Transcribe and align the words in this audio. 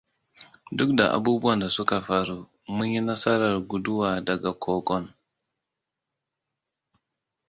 Duk 0.77 0.91
da 0.97 1.05
abubuwan 1.17 1.59
da 1.59 1.69
suka 1.75 1.97
faru, 2.07 2.39
mun 2.73 2.87
yi 2.93 3.01
nasarar 3.05 3.57
guduwa 3.69 4.09
daga 4.21 4.53
kogon. 4.53 5.13